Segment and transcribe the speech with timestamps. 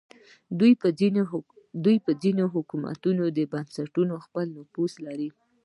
[1.79, 5.29] دوی پر ځینو حکومتي بنسټونو خپل نفوذ لري